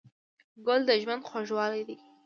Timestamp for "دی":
1.87-1.95